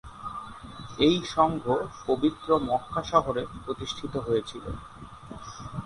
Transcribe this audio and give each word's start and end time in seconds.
এই 0.99 1.17
সংঘ 1.35 1.63
পবিত্র 2.07 2.47
মক্কা 2.67 3.01
শহরে 3.11 3.41
প্রতিষ্ঠিত 3.63 4.13
হয়েছিল। 4.27 4.65